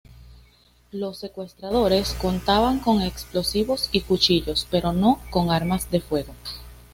[0.91, 6.33] Los secuestradores contaban con explosivos y cuchillos pero no con armas de fuego.